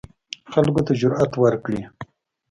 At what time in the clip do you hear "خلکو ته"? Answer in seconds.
0.53-0.93